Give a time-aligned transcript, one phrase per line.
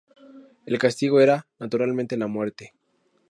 [0.65, 2.73] El castigo era, naturalmente, la muerte.